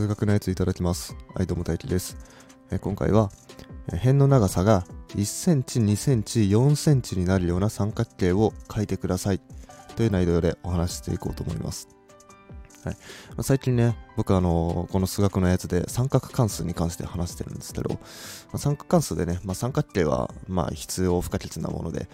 [0.00, 1.14] 数学のやついただきます。
[1.34, 2.16] はい、どうも大輝です。
[2.70, 3.30] えー今回は、
[3.92, 9.42] えー辺の長さが1センチ、2センチ、4センチになるような三角形を書いてください。
[9.96, 11.86] という内容でお話していこうと思います。
[12.82, 12.94] はい。
[12.94, 17.98] まあ最近ね、僕あのーこの数学のやつで三角関数に関して話してるんですけど、ま
[18.54, 22.08] あ三角関数でね、まあ、三角形はまあ必要不可欠なもので、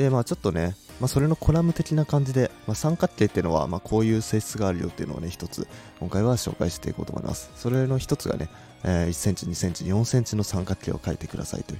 [0.00, 7.50] で、まあちょっとね、まあそれのコラム的な感じで、まあ、三角形っていうのはまあこういう性質があるよっていうのをね、一つ今回は紹介していこうと思います。
[7.56, 8.48] それの一つがね、
[8.82, 11.74] えー1センチ、2センチ、4センチの三角形を書いてくださいと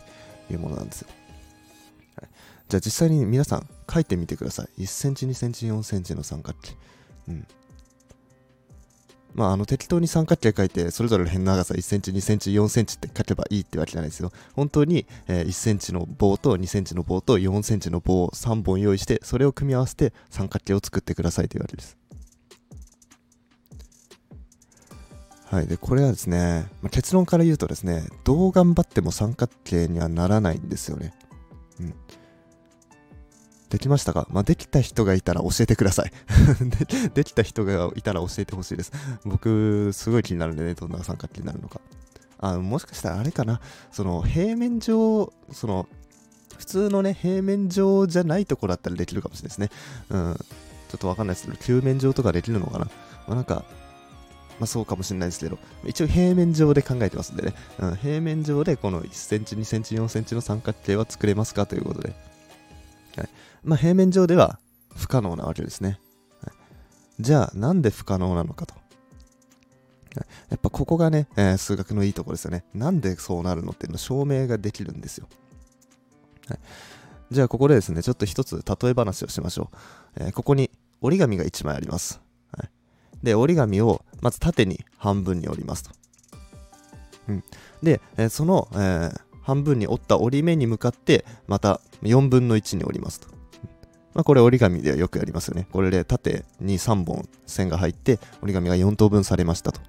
[0.52, 1.06] いうものなんです。
[2.16, 2.28] はい、
[2.68, 4.82] じゃあ実際に皆さん書いてみてください。
[4.82, 6.76] 1センチ、2センチ、4センチの三角形。
[7.28, 7.46] うん。
[9.34, 14.32] まあ、あの適当に三角形書いてそれぞれの辺の長さ1センチ2センチ4センチって書けばいいってわけじゃないですよ。
[14.54, 21.96] 本当に、えー1センチの棒と2センチの棒と4センチの棒を3本用意してそれを組み合わせて三角形を作ってくださいというわけです。
[25.50, 25.66] はい。
[25.66, 31.12] でこれはですね、まあ、結論から言うとですねどう頑張っても三角形にはならないんですよね。
[31.80, 31.94] うん。
[33.70, 34.26] できましたか？
[34.30, 36.12] まあ、できた人がいたら教えてください
[37.04, 37.08] で。
[37.14, 38.92] できた人がいたら教えてほしいです。
[39.24, 41.80] 僕、すごい気になるんでね、どんな三角形になるのか。
[42.42, 43.60] あもしかしたらあれかな、
[43.92, 45.86] その平面上、その
[46.58, 49.70] 普通のね、平面上じゃないところだったらできるかもしれないですね。
[50.10, 50.34] うん。
[50.34, 52.86] ちょっとわかんないですけど、球面上とかできるのかな。
[52.86, 52.90] ま
[53.28, 53.64] あ、なんか、
[54.58, 61.64] まあそうかもしれないですけど、一応平面上で考えてますんでね、うん、平面上でこの1センチ、2センチ、4センチの三角形は作れますか？
[61.66, 62.12] ということで。
[63.62, 64.58] まあ平面上では
[64.96, 66.00] 不可能なわけですね。
[67.20, 68.74] じゃあ、なんで不可能なのかと。
[70.48, 72.64] やっぱここがね、えー数学のいいところですよね。
[72.74, 75.28] なんでそうなるのっていうの証明ができるんですよ。
[76.48, 76.58] はい、
[77.30, 79.70] じゃあここでですね、ちょっと一つ例え話をしましょ
[80.18, 80.22] う。
[80.24, 80.70] えーここに
[81.02, 82.20] 折り紙が1枚あります。
[82.56, 82.70] はい、
[83.22, 85.90] で、折り紙をまず縦に半分に折りますと。
[87.28, 87.44] うん、
[87.82, 89.10] で、えーその、え
[89.42, 93.39] 半分に折った折り目に向かってまた4分の1に折りますと。
[94.14, 95.66] まあ、これ折り紙ではよくやりますよね。
[95.70, 99.80] これで縦に3本線が入って折り紙が4等分されましたと。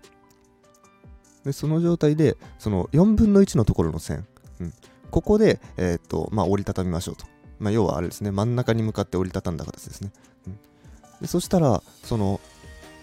[1.46, 4.28] でその状態でその4分の1のところの線、
[4.60, 4.74] うん、
[5.10, 7.26] ここで、えーっとまあ、折りたたみましょうと。
[7.60, 10.12] まあ、要はあれですね、真ん中に向かって折りたたんだ形ですね。
[10.48, 10.58] うん、
[11.22, 12.40] でそしたら、その、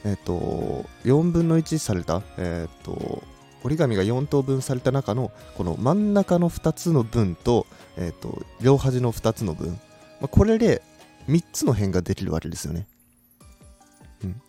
[0.05, 3.23] えーっと4分の1された、えーっと
[3.65, 9.73] 折り紙が4等分された中のこの真ん中の2つの分と,、えー、と両端の2つの分、
[10.21, 10.83] まあ、これで
[11.29, 12.87] 3つの辺ができるわけですよね、
[14.25, 14.41] うん、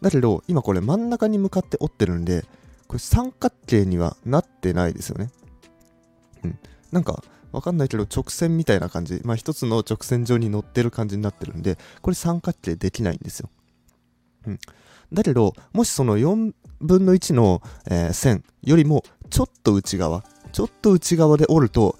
[0.00, 2.44] だけど今これ真ん中に向かって折ってるんで
[2.86, 5.30] これ三角形にはなってないですよね、
[6.44, 6.58] うん、
[6.92, 9.20] なんかわかんないけど直線みたいな感じ。
[9.24, 13.50] まあ一つの直線上に乗ってる感じになってるんでこれ三角形できないんですよ、
[14.46, 14.58] うん、
[15.12, 21.98] だけどもしその4分の1の、えー線よりもちょっと内側ちょっと内側で折ると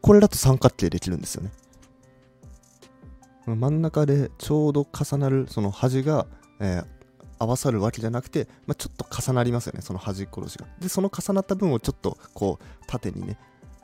[0.00, 1.50] これだと三角形できるんですよね。
[3.56, 6.26] 真ん中でちょうど重なるその端が、
[6.60, 6.98] えー
[7.40, 13.38] 合わさるわけじゃなくて、まあ、ちょっと重なりますよねその端っこ同士がでその重なった分をちょっとこう縦にね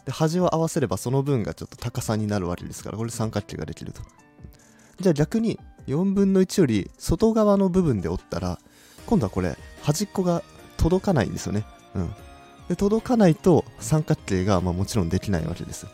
[0.05, 4.03] で端を合わせればその分がちょっと高さになるわけですからこれ三角形ができると
[4.99, 8.59] じゃあ逆に4分の1より外側の部分で折ったら
[9.07, 10.43] 今度はこれ端っこが
[10.77, 11.65] 届かないんですよね。
[11.95, 12.15] うん。
[12.69, 15.87] で、届かないと三角形が、まあ、もちろんできないわけです。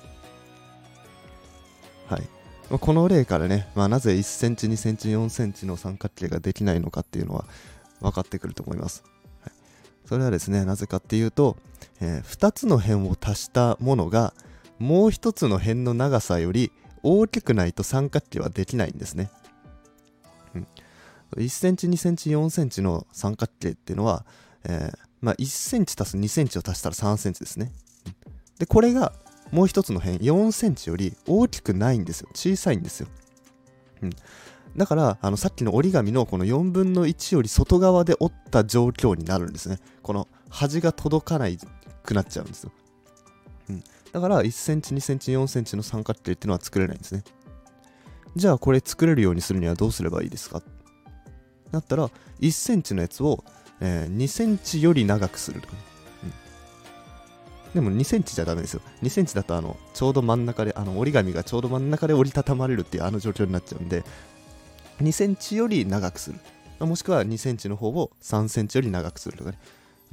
[2.09, 2.29] はい。
[2.71, 7.45] まこの例からね、まあ、なぜ1センチ、2センチ、4センチの三角形ができないのかっていうのは
[8.01, 9.03] 分かってくると思います。
[9.43, 9.53] はい、
[10.07, 11.57] それはですね、なぜかっていうと、
[12.01, 14.33] え2つの辺を足したものが
[14.79, 16.73] もう1つの辺の長さより
[17.03, 19.31] 大きくないと三角形はできないんですね。
[20.55, 20.67] うん
[21.37, 24.25] 1センチ、2センチ、4センチの三角形っていうのは、
[24.65, 27.71] えーまあ、1センチ足す2センチを足したら3センチですね。
[28.59, 29.13] で、これが
[29.53, 32.29] もう一つの辺、4センチより大きくないんですよ。
[32.35, 33.09] 小さいんですよ。
[34.03, 34.11] うん、
[34.77, 39.79] だから、あのさっきの折り紙のこの4分の1より外側で折った状況になるんですね。
[40.03, 41.59] この端が届かない
[42.03, 42.73] くなっちゃうんですよ。
[43.69, 47.25] うん、だから、1センチ、2センチ、4センチの三角形っていうのは作れないんですね。
[48.37, 50.63] じゃあ、これ作れるようにするにはどうすればいいですか？
[51.73, 52.09] だったら
[52.41, 53.45] 1センチのやつを、
[53.81, 55.79] えー2センチより長くするとかね、
[57.75, 58.81] でも2センチじゃダメですよ。
[59.03, 64.05] 2センチだとあのちょうど真ん中であの折り紙がちょうど真ん中で折りたたまれるっていうあの状況になっちゃうんで
[65.01, 66.39] 2センチより長くする。
[66.87, 69.59] もしくは2センチの方を3センチより長くするとかね、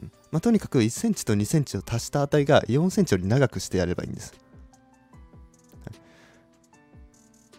[0.02, 0.12] うん。
[0.32, 4.34] まあ、とにかく1センチと2センチを足した値が4センチより長くしてやればいいんです、
[5.86, 5.96] はい。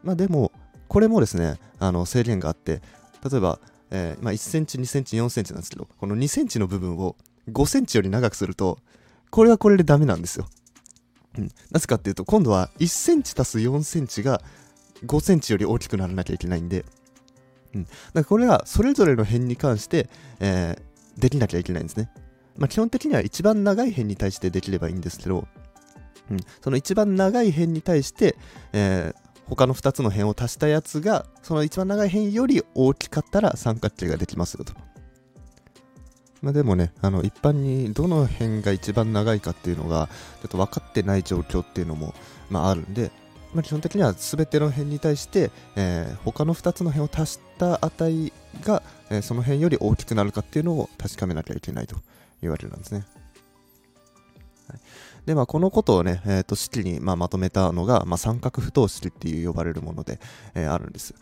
[0.05, 0.53] まあでも
[0.89, 2.83] これもですねあの制限があって
[3.29, 3.59] 例えば、
[3.91, 7.17] えーまあ、1センチ2センチ4センチなんですけどこの2センチの部分を
[7.51, 8.79] 5センチより長くすると、
[9.31, 10.47] これはこれでダメなんですよ。
[11.37, 11.49] うん。
[11.71, 14.43] なぜかっていうと、今度は1センチ足す4センチが
[15.07, 16.85] 5センチより大きくならなきゃいけないんで、
[17.75, 17.85] うん。
[17.85, 20.09] だからこれはそれぞれの辺に関して、
[20.41, 22.11] えー、できなきゃいけないんですね。
[22.57, 25.47] まあ、基本的には一番長い辺に対してできればいいんですけど、
[26.31, 28.37] うん、その一番長い辺に対して、
[28.73, 34.75] えー、他の2つの辺を足したやつがその一番長い辺より大きかったら三角形ができますよと。
[36.43, 40.09] まあ、でもね、あの一般にどの辺が一番長いかっていうのが
[40.41, 42.15] ちょっと分かってない状況っていうのも、
[42.49, 43.11] まあ、あるんで、
[43.55, 48.33] まあ、基本的には全ての辺に対して、えー、他の2つの辺を足した値
[48.65, 51.97] が、えー、その辺より大きくなるかっていうのを確かめなきゃいけないと
[52.43, 53.05] いうわけなんですね。
[54.69, 54.81] はい、
[55.27, 60.21] で、まあ、このことをね、えー、と式に、まあ、まとめたのが、まあ、三角不等式っていう呼ばれるもので、
[60.55, 61.15] えー、あるんです。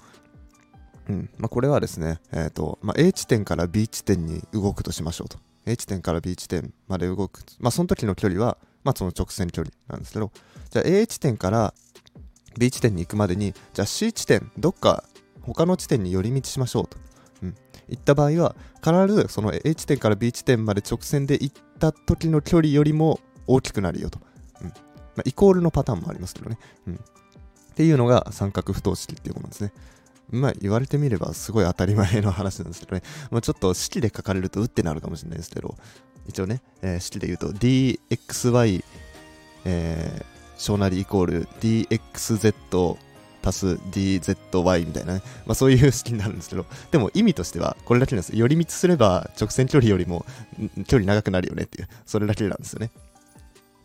[1.08, 5.38] うんまあ、これはですね、えーとまあ、A 地点から B 地点に動くとしましょうと。
[5.66, 7.40] A 地点から B 地点まで動く。
[7.58, 10.30] まあ、その時の距離は、まあ、その直線距離なんですけど、
[10.70, 11.74] じゃあ A 地点から
[12.58, 15.04] B 地点に行くまでに、じゃあ C 地点、どっか
[15.42, 16.98] 他の地点に寄り道しましょうと。
[17.42, 17.54] うん。
[17.88, 24.18] 行った場合は、必ずその A 地点から B 地点まで直線で行った時の距離よりも大きくなるよと。
[24.62, 24.68] うん。
[24.68, 24.74] ま
[25.18, 26.58] あ、イコールのパターンもありますけどね。
[26.86, 26.94] うん。
[26.94, 26.98] っ
[27.74, 29.72] ていうのが三角不等式っていうものですね。
[30.30, 33.02] まあ言われてみればすごい当たり前の話なんですけどね。
[33.30, 35.76] まあちょっと式で書かれるとうってなるかもしれないですけど、
[36.26, 38.84] 一応ね、えー、式で言うと dxy、
[39.64, 40.24] えー、
[40.56, 42.96] 小なりイコール dxz
[43.48, 48.36] 足す dzy みたいなね、まあ、そういう式になるんですけど、でも意味としてはこれだけなんです。
[48.36, 50.26] 寄り道すれば直線距離よりも
[50.88, 52.90] 距離長くなるよねっていう、それだけなんですよね。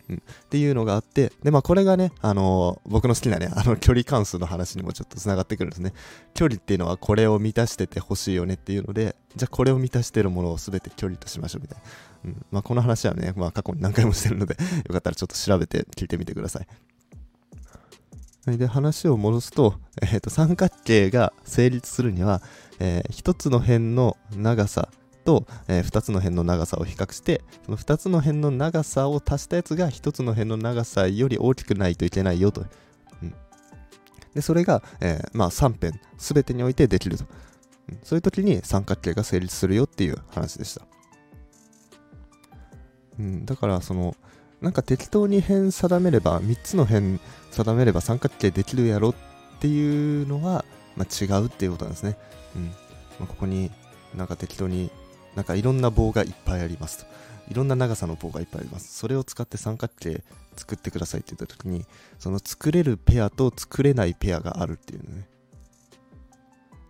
[0.09, 5.93] うん、っていうのがあって、で、まあこれがね、あのー、僕の好きなね、あの距離関数の話にもちょっと繋がってくるんですね。
[6.33, 11.83] 距離っていうのはこれを満たしててほしいよねっていうので、じゃあこれを満たしてるものを全て距離としましょうみたいな。
[12.23, 14.55] うん、まあこの話はね、まあ過去に何回もしてるので
[14.87, 16.67] よかったらちょっと調べて聞いてみてください。
[18.57, 22.41] で、話を戻すと、えっ、ー、と、三角形が成立するには、
[22.79, 24.89] えー、一つの辺の長さ
[25.23, 32.65] と、えー、2つの辺の長さを比較してその2つの辺の長さを足したやつが1つの辺の長さより大きくないといけないよと、
[33.21, 33.33] うん、
[34.33, 37.25] でそれが、えー、まあ、3辺全てにおいてできると、
[37.89, 40.81] うん、そういう時に三角形が成立するよっていう話でした、
[43.19, 44.15] うん、だからその
[44.61, 47.19] なんか適当に辺定めれば3つの辺
[47.51, 49.15] 定めれば三角形できるやろっ
[49.59, 50.65] ていうのは、
[50.95, 52.17] まあ、違うっていうことなんですね、
[52.55, 52.65] うん。
[52.65, 52.73] ま
[53.23, 53.71] あ、ここに
[54.15, 54.91] なんか適当に
[55.35, 57.05] なんかいろんな棒がいっぱいありますと。
[57.49, 58.97] いろんな長さの棒がいっぱいあります。
[58.97, 60.23] それを使って三角形
[60.55, 61.85] 作ってくださいって言った時に、
[62.19, 65.27] その作れるペアと作れないペアがあるっていうね。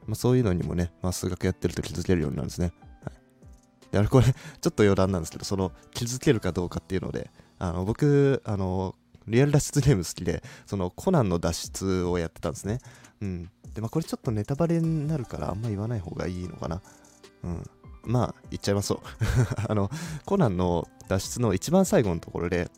[0.05, 2.73] まあ、そういうのにもね、まあ、数学やってると気づけるようになるんですね。
[3.03, 4.33] はい、であれこれ、ちょ
[4.69, 7.29] っと余談なんですけど、その気づけるかどうかっていうので、
[7.59, 8.95] あの僕、あの、
[9.27, 12.79] リアル脱出ゲーム好きで、そのコナンの脱出をやってたんですね。
[13.21, 13.51] うん。
[13.73, 16.81] で、まあこれちょっとネタバレになるからあんま言わない方がいいのかな。
[17.43, 17.69] うん。
[18.03, 18.99] まあ、言っちゃいますう。
[19.67, 19.89] あの、
[20.25, 22.71] コナンの脱出の一番最後のところで、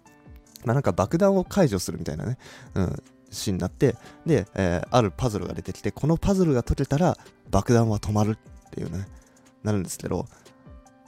[0.66, 2.38] まあなんか爆弾を解除するみたいなね、
[2.76, 7.18] うん、シーンになって、で、えー、あるパズルが出てきて、このパズルが解けたら
[7.52, 8.38] 爆弾は止まる
[8.68, 9.08] っていうね、
[9.64, 10.28] なるんですけど、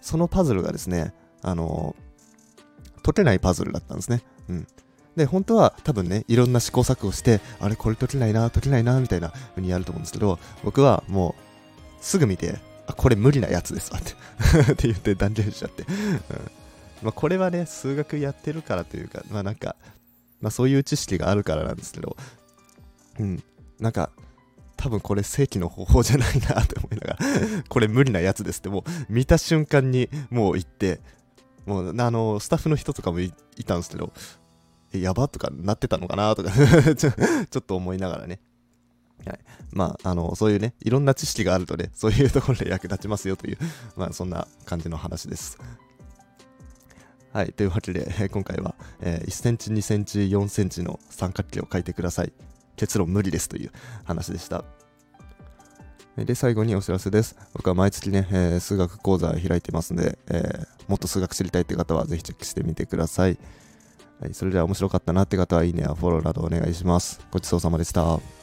[0.01, 4.23] そのパズルがですね、あのー、解けないパズルだったんですね。
[4.49, 4.67] うん。
[5.15, 13.91] で、本当は多分ね、いろんな試行錯誤して、あれこれ解けないな、解けないな、みたいな風にやると思うんですけど、僕はもう、すぐ見て、あ、これ無理なやつです。
[13.93, 14.11] わって
[14.71, 15.83] って言って断言しちゃって。
[15.83, 16.21] うん。
[17.01, 19.75] まあ、これはね、数学やってるからというか、まあなんか、
[20.41, 22.15] まあそういう知識があるからなんですけど、
[23.19, 23.43] うん、
[23.79, 24.11] なんか、
[24.77, 27.17] 多分これ正規の方法じゃないなって思いながら
[27.69, 30.99] これ無理なやつですってもう見た瞬間にもう言って、
[31.65, 33.31] もうあの、スタッフの人とかもい
[33.65, 34.13] たんですけど、
[34.93, 36.51] え、やばとかなってたのかなとか
[36.95, 37.09] ちょ
[37.59, 38.39] っと思いながらね、
[39.25, 39.39] はい、
[39.71, 43.57] まあ、あの、そういうね、いろんな知識があるとね、 そういうところで役立ちますよという、
[43.95, 45.57] まあ、そんな感じの話です。
[47.31, 52.33] はい、というわけで、 今回は、えー、1センチ、2センチ、4センチの三角形を書いてください。
[52.75, 53.71] 結論無理ですという
[54.03, 54.65] 話でした。
[56.17, 57.35] で、最後にお知らせです。
[57.53, 63.37] 僕は毎月ね、えー、数学講座開いてますので、えー、もっと数学知りたいって方はぜひチェックしてみてください。
[64.21, 67.19] はい、それでは面白かったなって方はいいねやフォローなどお願いします。
[67.31, 68.34] ごちそうさまでした。